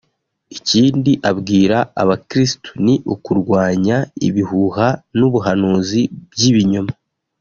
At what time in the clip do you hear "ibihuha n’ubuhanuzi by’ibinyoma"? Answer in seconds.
4.27-6.93